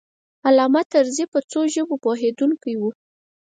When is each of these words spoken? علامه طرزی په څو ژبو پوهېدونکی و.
علامه 0.47 0.81
طرزی 0.93 1.25
په 1.33 1.39
څو 1.51 1.59
ژبو 1.73 1.95
پوهېدونکی 2.03 2.73
و. 2.77 2.81